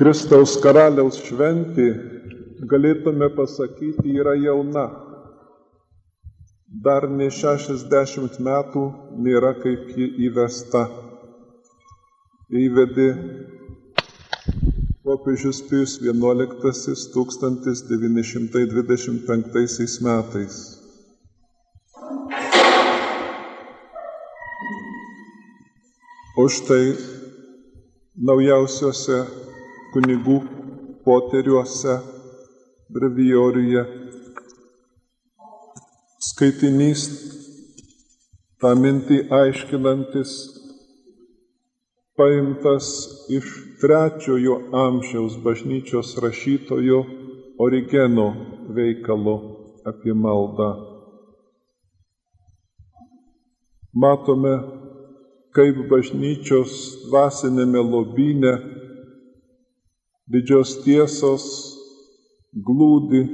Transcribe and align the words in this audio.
Kristaus 0.00 0.54
karaliaus 0.64 1.18
šventė, 1.20 1.90
galėtume 2.70 3.26
pasakyti, 3.36 4.14
yra 4.16 4.32
jauna. 4.40 4.88
Dar 6.86 7.04
ne 7.04 7.28
60 7.28 8.40
metų 8.46 8.84
nėra 9.26 9.50
kaip 9.60 9.90
ji 9.92 10.06
įvesta. 10.24 10.88
Įvedė 12.48 13.12
popiežius 15.04 15.60
Pijus 15.68 16.00
XI 16.00 16.48
1925 17.12 20.00
metais. 20.08 20.80
O 26.40 26.48
štai 26.48 26.96
naujausiuose 28.16 29.49
kunigų 29.94 30.36
poteriuose 31.04 31.96
brevioriuje 32.94 33.82
skaitinys 36.30 37.04
tą 38.62 38.72
mintį 38.82 39.18
aiškinantis 39.40 40.34
paimtas 42.20 42.90
iš 43.38 43.46
trečiojo 43.80 44.56
amžiaus 44.86 45.38
bažnyčios 45.44 46.16
rašytojo 46.24 47.00
Origeno 47.60 48.26
veikalo 48.76 49.34
apie 49.90 50.14
maldą. 50.16 50.68
Matome, 53.92 54.52
kaip 55.56 55.80
bažnyčios 55.90 56.72
dvasinėme 57.08 57.82
lobynė 57.84 58.54
didžios 60.30 60.76
tiesos 60.84 61.44
glūdi 62.66 63.24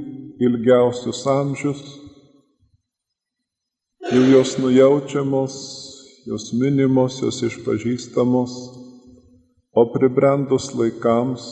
ilgiausius 0.41 1.23
amžius, 1.29 1.81
jau 4.11 4.23
jos 4.31 4.55
nujaučiamos, 4.61 5.55
jos 6.25 6.51
minimos, 6.57 7.19
jos 7.21 7.41
išpažįstamos, 7.49 8.53
o 9.77 9.83
pribrendus 9.93 10.71
laikams 10.73 11.45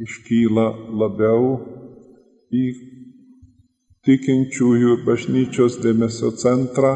iškyla 0.00 0.66
labiau 1.02 1.58
į 2.56 2.64
tikinčiųjų 4.08 4.94
bažnyčios 5.04 5.76
dėmesio 5.84 6.32
centrą 6.40 6.94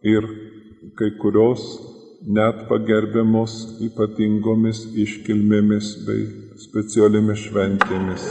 ir 0.00 0.24
kai 0.96 1.10
kurios 1.20 1.66
net 2.24 2.64
pagerbiamos 2.70 3.58
ypatingomis 3.84 4.86
iškilmėmis 5.04 5.92
bei 6.06 6.43
specialiomis 6.60 7.40
šventėmis. 7.48 8.24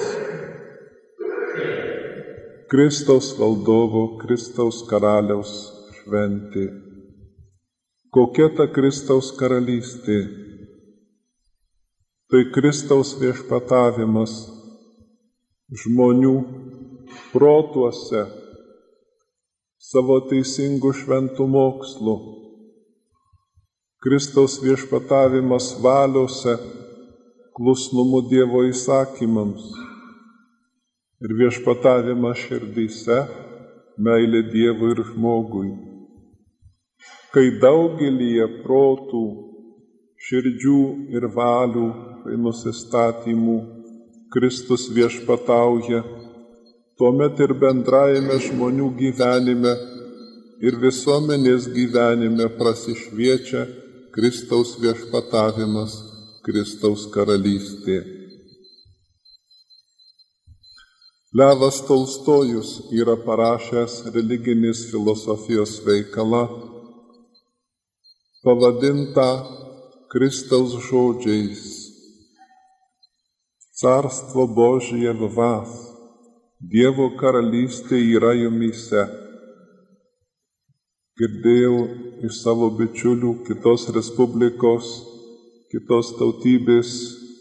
Kristaus 2.71 3.33
valdovo, 3.37 4.03
Kristaus 4.21 4.81
karaliaus 4.89 5.51
šventė. 5.99 6.65
Kokia 8.13 8.47
ta 8.57 8.67
Kristaus 8.71 9.31
karalystė? 9.37 10.19
Tai 12.31 12.41
Kristaus 12.55 13.13
viešpatavimas 13.21 14.37
žmonių 15.83 16.35
protuose 17.33 18.23
savo 19.91 20.19
teisingų 20.29 20.93
šventų 21.01 21.49
mokslų. 21.57 22.15
Kristaus 24.03 24.57
viešpatavimas 24.63 25.73
valiuose, 25.83 26.57
klusnumu 27.53 28.23
Dievo 28.25 28.63
įsakymams 28.65 29.65
ir 31.23 31.33
viešpatavimas 31.39 32.39
širdyse, 32.47 33.17
meilė 34.01 34.41
Dievui 34.49 34.89
ir 34.95 35.01
žmogui. 35.11 35.69
Kai 37.33 37.45
daugelįje 37.61 38.47
protų, 38.63 39.21
širdžių 40.27 40.79
ir 41.13 41.27
valių 41.35 41.87
bei 42.23 42.39
nusistatymų 42.41 43.57
Kristus 44.33 44.87
viešpatauja, 44.95 46.01
tuomet 46.97 47.37
ir 47.45 47.53
bendrajame 47.61 48.39
žmonių 48.47 48.89
gyvenime 48.97 49.75
ir 50.63 50.79
visuomenės 50.81 51.69
gyvenime 51.75 52.49
prasišviečia 52.57 53.67
Kristaus 54.13 54.73
viešpatavimas, 54.81 55.95
Kristaus 56.43 57.05
karalystė. 57.07 58.01
Levas 61.39 61.77
Tolstojus 61.87 62.71
yra 62.91 63.15
parašęs 63.23 63.93
religinės 64.11 64.81
filosofijos 64.89 65.77
veikalą 65.85 66.41
pavadintą 68.43 69.29
Kristaus 70.11 70.75
žodžiais. 70.89 71.63
Carstvo 73.79 74.43
Božije 74.59 75.15
v 75.21 75.31
vas, 75.37 75.71
Dievo 76.59 77.07
karalystė 77.23 78.03
yra 78.17 78.35
jumise. 78.35 79.07
Girdėjau 81.19 81.79
iš 82.27 82.43
savo 82.43 82.69
bičiulių 82.75 83.33
kitos 83.47 83.87
respublikos, 83.95 84.93
kitos 85.73 86.11
tautybės 86.19 86.89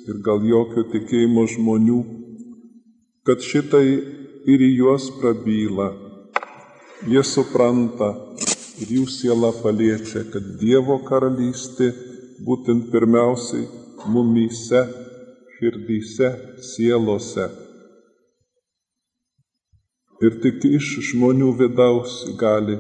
ir 0.09 0.23
gal 0.25 0.41
jokio 0.49 0.87
tikėjimo 0.89 1.43
žmonių, 1.53 1.99
kad 3.29 3.43
šitai 3.45 3.85
ir 4.49 4.63
į 4.65 4.71
juos 4.79 5.11
prabyla. 5.19 5.91
Jie 7.13 7.21
supranta 7.29 8.09
ir 8.81 8.95
jų 8.97 9.05
siela 9.13 9.51
paliečia, 9.59 10.23
kad 10.33 10.47
Dievo 10.63 10.97
karalystė 11.05 11.91
būtent 12.47 12.89
pirmiausiai 12.95 13.67
mumyse 14.15 14.81
širdyse, 15.59 16.31
sielose. 16.71 17.51
Ir 20.25 20.39
tik 20.41 20.65
iš 20.71 20.89
žmonių 21.11 21.51
vidaus 21.61 22.17
gali 22.41 22.79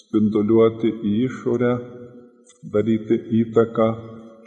spinduliuoti 0.00 0.90
į 0.90 1.14
išorę, 1.28 1.72
daryti 2.74 3.20
įtaką 3.44 3.88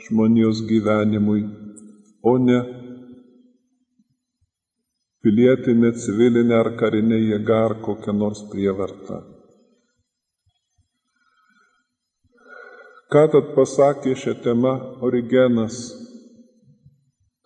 žmonijos 0.05 0.63
gyvenimui, 0.69 1.43
o 2.23 2.37
ne 2.41 2.59
pilietinė, 5.25 5.93
civilinė 6.03 6.55
ar 6.61 6.71
karinė 6.79 7.19
jėga 7.19 7.63
ar 7.69 7.77
kokia 7.83 8.13
nors 8.15 8.43
prievarta. 8.51 9.23
Ką 13.11 13.23
tad 13.31 13.53
pasakė 13.55 14.17
šią 14.19 14.35
temą 14.43 14.73
Origenas 15.07 15.79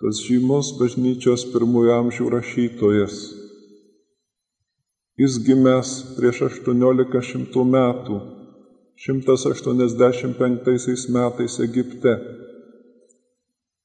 tas 0.01 0.17
žymus 0.25 0.71
bažnyčios 0.79 1.43
pirmųjų 1.53 1.91
amžių 1.93 2.29
rašytojas. 2.33 3.17
Jis 5.21 5.35
gimęs 5.45 5.91
prieš 6.15 6.39
1800 6.65 7.65
metų, 7.75 8.17
185 9.01 11.09
metais 11.09 11.55
Egipte, 11.63 12.11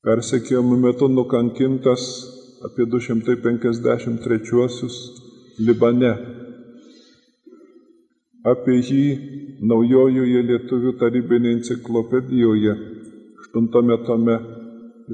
persekiojimų 0.05 0.77
metu 0.83 1.09
nukankintas 1.09 2.05
apie 2.69 2.85
253 2.85 4.93
Libane. 5.65 6.13
Apie 8.45 8.77
jį 8.77 9.01
naujojoje 9.65 10.45
lietuvių 10.53 10.93
tarybinėje 11.01 11.63
enciklopedijoje 11.63 12.77
8 13.49 13.73
tome 14.05 14.37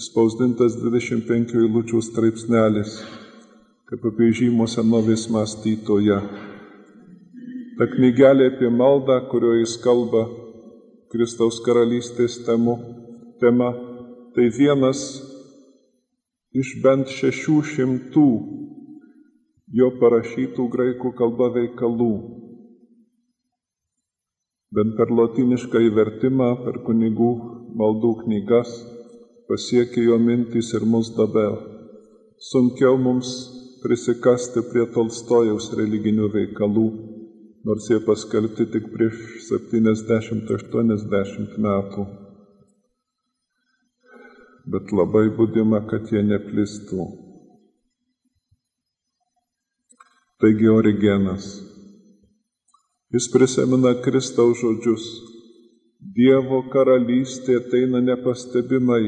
įspausdintas 0.02 0.82
25 0.82 1.62
eilučių 1.62 2.02
straipsnelis, 2.10 3.06
kaip 3.86 4.02
apie 4.10 4.34
žymų 4.34 4.66
senovės 4.66 5.30
mąstytoje. 5.30 6.50
Ta 7.78 7.86
knygelė 7.88 8.50
apie 8.52 8.68
maldą, 8.68 9.18
kurioje 9.30 9.62
jis 9.62 9.78
kalba 9.80 10.26
Kristaus 11.12 11.60
karalystės 11.64 12.38
temu, 12.46 12.74
tema, 13.40 13.70
tai 14.36 14.48
vienas 14.52 15.00
iš 16.52 16.74
bent 16.84 17.08
šešių 17.08 17.56
šimtų 17.70 18.26
jo 19.78 19.88
parašytų 20.02 20.66
graikų 20.74 21.12
kalba 21.16 21.48
veikalų. 21.54 22.12
Bent 24.72 24.96
per 24.96 25.12
lotinišką 25.12 25.80
įvertimą, 25.88 26.50
per 26.64 26.80
kunigų 26.84 27.30
maldų 27.76 28.12
knygas 28.24 28.72
pasiekia 29.48 30.04
jo 30.10 30.18
mintys 30.20 30.72
ir 30.76 30.84
mus 30.88 31.12
dabar. 31.16 31.56
Sunkiau 32.52 33.00
mums 33.00 33.32
prisikasti 33.82 34.64
prie 34.68 34.86
Tolstojaus 34.94 35.70
religinių 35.76 36.28
veikalų, 36.36 36.86
nors 37.68 37.84
jie 37.90 37.98
paskelbti 38.08 38.64
tik 38.74 38.84
prieš 38.96 39.16
70-80 39.52 41.56
metų. 41.68 42.02
bet 44.66 44.92
labai 44.94 45.26
būdima, 45.36 45.82
kad 45.90 46.10
jie 46.12 46.22
neplistų. 46.26 47.06
Taigi 50.42 50.70
Origenas. 50.70 51.52
Jis 53.14 53.28
prisimena 53.32 53.94
Kristaus 54.04 54.62
žodžius. 54.62 55.04
Dievo 56.16 56.64
karalystė 56.72 57.60
ateina 57.60 58.00
nepastebimai. 58.02 59.04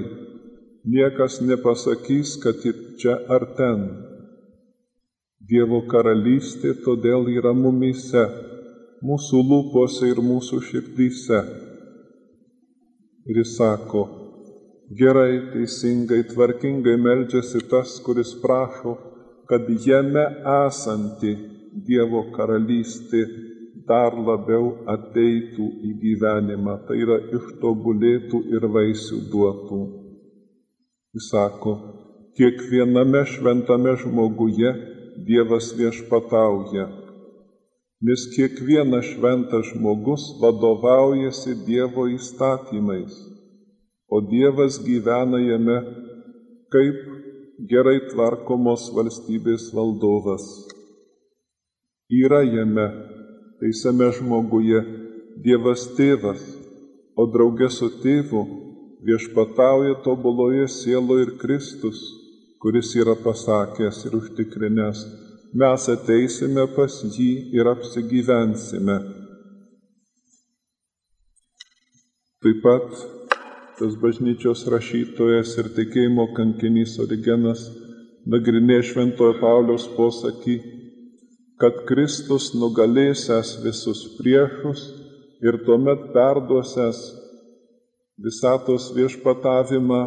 Niekas 0.84 1.40
nepasakys, 1.42 2.36
kad 2.42 2.60
čia 3.00 3.16
ar 3.34 3.48
ten. 3.58 3.86
Dievo 5.40 5.82
karalystė 5.90 6.74
todėl 6.84 7.28
yra 7.28 7.52
mumise, 7.52 8.26
mūsų 9.04 9.40
lūpose 9.50 10.08
ir 10.08 10.20
mūsų 10.24 10.60
širdyse. 10.68 11.40
Ir 13.28 13.40
jis 13.42 13.56
sako, 13.56 14.04
gerai, 15.00 15.50
teisingai, 15.52 16.22
tvarkingai 16.30 16.96
meldžiasi 17.00 17.64
tas, 17.68 17.98
kuris 18.04 18.36
prašo 18.40 18.96
kad 19.48 19.62
jame 19.86 20.24
esanti 20.66 21.34
Dievo 21.86 22.20
karalystė 22.36 23.24
dar 23.88 24.14
labiau 24.14 24.68
ateitų 24.92 25.64
į 25.88 25.90
gyvenimą, 26.04 26.76
tai 26.86 27.00
yra 27.02 27.16
ištobulėtų 27.38 28.40
ir 28.54 28.66
vaisių 28.76 29.18
duotų. 29.32 29.80
Jis 31.18 31.26
sako, 31.32 31.74
kiekviename 32.38 33.24
šventame 33.32 33.96
žmoguje 34.04 34.70
Dievas 35.14 35.70
viešpatauja, 35.78 36.88
nes 38.02 38.24
kiekvienas 38.34 39.06
šventas 39.14 39.70
žmogus 39.70 40.24
vadovaujasi 40.42 41.54
Dievo 41.66 42.08
įstatymais, 42.10 43.14
o 44.10 44.18
Dievas 44.20 44.80
gyvena 44.82 45.38
jame 45.38 45.78
kaip 46.74 46.98
gerai 47.70 48.00
tvarkomos 48.10 48.90
valstybės 48.96 49.70
valdovas. 49.76 50.44
Yra 52.10 52.42
jame, 52.42 52.88
teisame 53.62 54.10
žmoguje, 54.18 54.82
Dievas 55.46 55.86
tėvas, 55.94 56.42
o 57.14 57.30
draugė 57.30 57.70
su 57.70 57.88
tėvu 58.02 58.42
viešpatauja 59.06 60.00
tobuloje 60.02 60.66
sieloje 60.68 61.28
ir 61.28 61.32
Kristus, 61.38 62.02
kuris 62.64 62.94
yra 62.96 63.12
pasakęs 63.20 63.96
ir 64.08 64.14
užtikrinęs, 64.16 65.00
mes 65.60 65.82
ateisime 65.92 66.62
pas 66.76 66.94
jį 67.04 67.32
ir 67.52 67.68
apsigyvensime. 67.68 68.94
Taip 72.40 72.62
pat 72.64 72.86
tas 73.76 73.98
bažnyčios 74.00 74.62
rašytojas 74.72 75.50
ir 75.60 75.68
tikėjimo 75.76 76.24
kankinys 76.38 76.94
Origenas 77.04 77.66
nagrinė 78.32 78.78
Šventojo 78.88 79.34
Pauliaus 79.42 79.84
posakį, 79.98 80.54
kad 81.60 81.82
Kristus 81.90 82.46
nugalėsęs 82.56 83.58
visus 83.66 84.00
priešus 84.16 84.86
ir 85.44 85.60
tuomet 85.66 86.08
perduosęs 86.16 87.02
visatos 88.24 88.88
viešpatavimą 88.96 90.00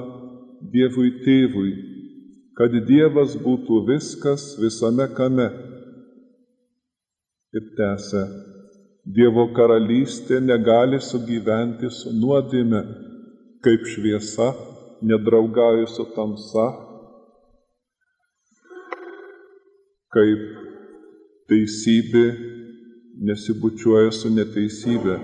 Dievui 0.74 1.12
tėvui, 1.22 1.72
kad 2.58 2.74
Dievas 2.88 3.36
būtų 3.38 3.84
viskas 3.88 4.56
visame 4.62 5.06
kame. 5.18 5.48
Ir 7.56 7.68
tęsė, 7.78 8.24
Dievo 9.08 9.48
karalystė 9.56 10.42
negali 10.44 11.00
sugyventi 11.00 11.90
su 11.94 12.12
nuodėme 12.12 12.82
kaip 13.64 13.86
šviesa 13.88 14.52
nedraugauja 15.02 15.88
su 15.88 16.06
tamsa, 16.16 16.66
kaip 20.14 20.44
teisybė 21.52 22.26
nesibučiuoja 23.28 24.12
su 24.16 24.32
neteisybė. 24.34 25.18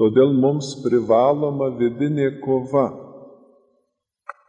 Todėl 0.00 0.32
mums 0.32 0.72
privaloma 0.84 1.68
vidinė 1.76 2.30
kova, 2.44 2.86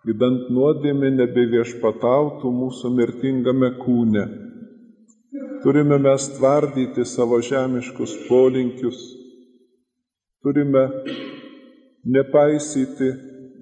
įdant 0.10 0.50
nuodėmė 0.50 1.12
nebeviešpatautų 1.14 2.52
mūsų 2.58 2.90
mirtingame 2.98 3.70
kūne. 3.82 4.24
Turime 5.62 6.00
mes 6.02 6.24
tvardyti 6.38 7.06
savo 7.06 7.38
žemiškus 7.46 8.16
polinkius, 8.26 8.98
turime 10.42 10.88
nepaisyti 12.16 13.12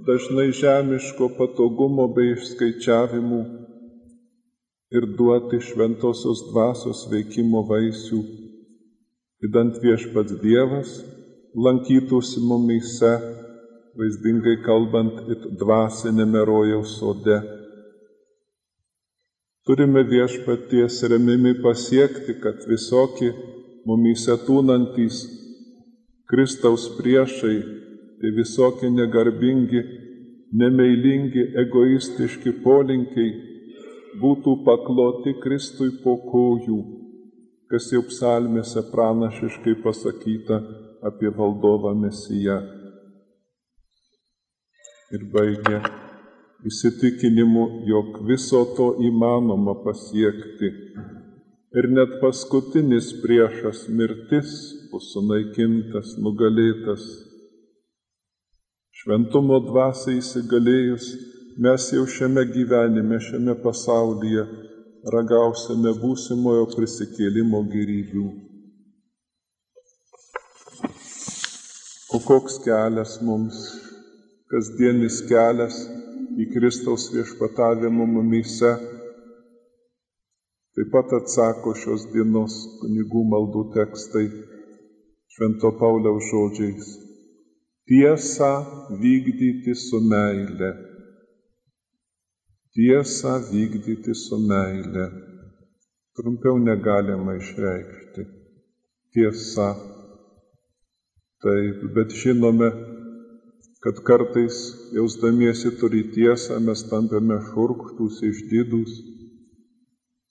dažnai 0.08 0.48
žemiško 0.56 1.28
patogumo 1.36 2.08
bei 2.16 2.32
išskaičiavimų 2.38 3.42
ir 4.96 5.10
duoti 5.20 5.60
šventosios 5.62 6.46
dvasios 6.54 7.04
veikimo 7.12 7.66
vaisių, 7.68 8.22
įdant 9.46 9.84
viešpats 9.84 10.40
Dievas 10.40 10.96
lankytųsi 11.66 12.42
mumyse, 12.48 13.12
vaizdingai 13.98 14.60
kalbant, 14.66 15.24
it 15.32 15.48
dvasinėme 15.60 16.44
rojaus 16.46 16.98
sode. 17.00 17.40
Turime 19.66 20.04
viešpaties 20.04 21.02
remimi 21.12 21.54
pasiekti, 21.64 22.40
kad 22.44 22.64
visokie 22.70 23.34
mumyse 23.86 24.38
tūnantys 24.46 25.26
Kristaus 26.30 26.88
priešai 26.98 27.58
tai 28.20 28.32
visokie 28.36 28.90
negarbingi, 28.94 29.82
nemeilingi, 30.60 31.46
egoistiški 31.64 32.58
polinkiai 32.64 33.32
būtų 34.20 34.56
pakloti 34.66 35.36
Kristui 35.42 35.94
po 36.04 36.18
kojų, 36.32 36.80
kas 37.72 37.92
jau 37.94 38.04
psalmėse 38.10 38.84
pranašiškai 38.92 39.78
pasakyta 39.86 40.60
apie 41.06 41.32
valdovą 41.34 41.96
Mesiją. 41.96 42.79
Ir 45.16 45.24
baigė 45.34 45.80
įsitikinimu, 46.70 47.64
jog 47.90 48.20
viso 48.28 48.66
to 48.78 48.92
įmanoma 49.10 49.74
pasiekti. 49.86 50.70
Ir 51.80 51.88
net 51.94 52.20
paskutinis 52.22 53.10
priešas 53.24 53.88
mirtis 53.94 54.54
bus 54.92 55.10
sunaikintas, 55.14 56.16
nugalėtas 56.22 57.08
Šventumo 59.00 59.62
dvasiai 59.64 60.18
įsigalėjus, 60.20 61.06
mes 61.64 61.84
jau 61.96 62.02
šiame 62.14 62.42
gyvenime, 62.52 63.18
šiame 63.24 63.54
pasaulyje 63.64 64.44
ragausime 65.14 65.94
būsimojo 66.02 66.66
prisikėlimo 66.74 67.62
gyrybių. 67.72 68.26
O 72.12 72.20
koks 72.28 72.60
kelias 72.66 73.16
mums, 73.24 73.62
kasdienis 74.52 75.20
kelias 75.30 75.82
į 76.40 76.48
Kristaus 76.54 77.10
viešpatavimą 77.14 78.08
mumyse, 78.16 78.72
taip 80.78 80.90
pat 80.96 81.14
atsako 81.20 81.76
šios 81.82 82.08
dienos 82.16 82.56
kunigų 82.80 83.28
maldų 83.36 83.68
tekstai 83.76 84.26
Švento 85.36 85.72
Pauliaus 85.80 86.32
žodžiais 86.32 86.90
tiesą 87.90 88.54
vykdyti 89.02 89.74
su 89.76 90.00
meile. 90.12 90.70
Tiesą 92.74 93.34
vykdyti 93.52 94.14
su 94.14 94.38
meile. 94.52 95.06
Trumpiau 96.16 96.58
negalima 96.70 97.34
išreikšti. 97.42 98.26
Tiesa. 99.14 99.70
Taip, 101.42 101.78
bet 101.96 102.14
žinome, 102.22 102.70
kad 103.84 104.02
kartais 104.08 104.58
jausdamiesi 104.96 105.72
turi 105.80 106.04
tiesą, 106.16 106.60
mes 106.60 106.84
tampame 106.92 107.38
šurkštus, 107.50 108.22
išdidus, 108.30 108.96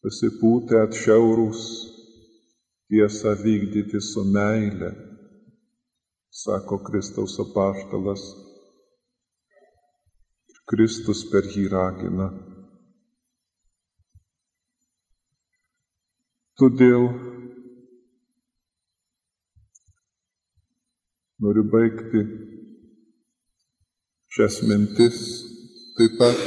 pasipūtę 0.05 0.83
atšiaurūs, 0.87 1.63
tiesą 2.93 3.33
vykdyti 3.45 4.01
su 4.05 4.25
meile 4.29 4.93
sako 6.43 6.79
Kristaus 6.87 7.39
apaštalas. 7.45 8.23
Kristus 10.69 11.23
per 11.33 11.49
jį 11.49 11.65
ragina. 11.73 12.29
Todėl 16.61 17.07
noriu 21.41 21.65
baigti 21.73 22.23
šias 24.39 24.61
mintis 24.63 25.17
taip 25.99 26.13
pat 26.19 26.43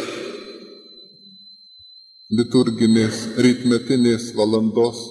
liturginės 2.38 3.18
rytmetinės 3.44 4.30
valandos 4.38 5.02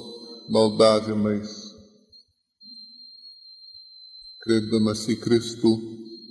maldavimais 0.56 1.50
kreipdamas 4.46 5.02
į 5.12 5.18
Kristų 5.26 5.74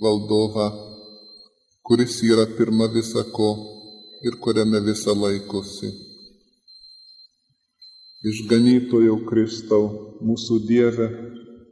valdovą, 0.02 0.66
kuris 1.86 2.18
yra 2.26 2.48
pirma 2.56 2.90
visako 2.96 3.52
ir 4.26 4.40
kuriame 4.42 4.82
visa 4.88 5.14
laikosi. 5.14 5.92
Išganytojau 8.32 9.20
Kristau, 9.30 9.86
mūsų 10.18 10.58
Dieve, 10.66 11.08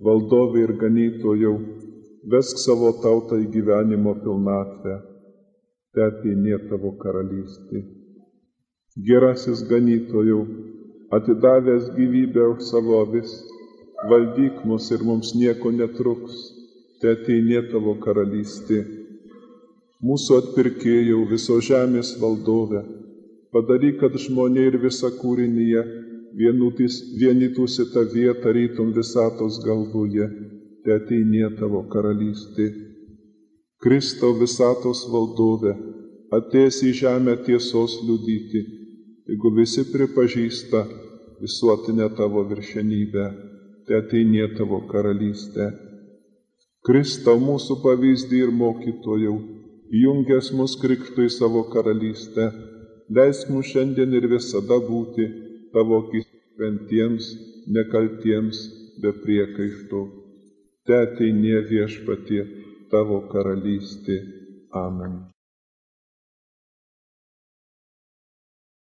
valdovai 0.07 0.69
ir 0.69 0.77
ganytojau, 0.85 1.59
vesk 2.33 2.61
savo 2.63 2.91
tautą 3.03 3.39
į 3.43 3.47
gyvenimo 3.55 4.15
pilnatvę, 4.23 4.97
te 5.95 6.05
ateinė 6.05 6.59
tavo 6.71 6.93
karalystė. 7.03 7.85
Gerasis 9.09 9.63
ganytojau, 9.71 10.43
atidavęs 11.15 11.89
gyvybę 11.97 12.45
už 12.55 12.65
savo 12.71 13.01
avis, 13.05 13.33
valdyk 14.11 14.65
mus 14.69 14.91
ir 14.95 15.05
mums 15.09 15.35
nieko 15.39 15.73
netruks, 15.75 16.39
te 17.01 17.15
ateinė 17.17 17.63
tavo 17.73 17.95
karalystė. 18.05 18.83
Mūsų 20.05 20.43
atpirkėjau 20.43 21.25
viso 21.31 21.59
žemės 21.71 22.13
valdove, 22.23 22.85
padaryk, 23.55 23.99
kad 24.03 24.19
žmonė 24.27 24.69
ir 24.73 24.77
visa 24.83 25.11
kūrinyje 25.23 25.83
vienytųsi 26.39 27.89
tą 27.95 28.05
vietą 28.13 28.53
rytum 28.55 28.93
visatos 28.95 29.59
galvoje, 29.65 30.29
te 30.89 30.95
ateinė 30.97 31.49
tavo 31.59 31.83
karalystė. 31.93 32.67
Kristau 33.85 34.31
visatos 34.39 35.03
valdove, 35.13 35.75
atės 36.33 36.79
į 36.89 36.93
žemę 37.03 37.35
tiesos 37.45 37.99
liudyti, 38.07 38.63
jeigu 39.29 39.51
visi 39.59 39.83
pripažįsta 39.93 40.81
visuotinę 41.43 42.07
tavo 42.17 42.41
viršenybę, 42.49 43.27
te 43.85 43.99
ateinė 44.01 44.47
tavo 44.57 44.79
karalystė. 44.89 45.67
Kristau 46.89 47.37
mūsų 47.43 47.77
pavyzdį 47.83 48.41
ir 48.47 48.55
mokytojau, 48.63 49.35
jungęs 50.05 50.49
mus 50.57 50.79
krikštų 50.81 51.27
į 51.29 51.35
savo 51.37 51.67
karalystę, 51.75 52.47
leisk 53.13 53.53
mums 53.53 53.75
šiandien 53.75 54.17
ir 54.17 54.31
visada 54.33 54.81
būti 54.89 55.29
tavo 55.77 56.01
šventiems, 56.17 57.29
nekaltiems, 57.77 58.65
be 59.05 59.13
priekaištų. 59.21 60.03
Te 60.89 60.97
ateinė 61.05 61.59
viešpatie 61.69 62.43
tavo 62.93 63.19
karalystė. 63.33 64.15
Amen. 64.73 65.19